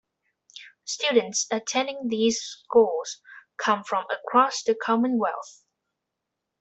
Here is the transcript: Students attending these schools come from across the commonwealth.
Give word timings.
Students 0.83 1.45
attending 1.51 2.07
these 2.07 2.41
schools 2.41 3.21
come 3.57 3.83
from 3.83 4.07
across 4.09 4.63
the 4.63 4.73
commonwealth. 4.73 5.61